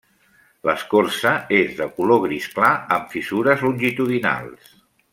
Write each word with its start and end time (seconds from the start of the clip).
L'escorça 0.67 1.33
és 1.59 1.75
de 1.81 1.87
color 1.99 2.21
gris 2.25 2.49
clar 2.57 2.73
amb 2.97 3.15
fissures 3.15 3.63
longitudinals. 3.67 4.77